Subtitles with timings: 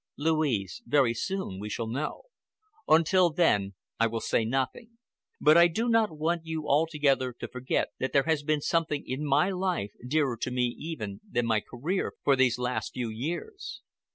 [0.17, 2.23] "Louise, very soon we shall know.
[2.87, 4.97] Until then I will say nothing.
[5.39, 9.23] But I do not want you altogether to forget that there has been something in
[9.23, 13.83] my life dearer to me even than my career for these last few years."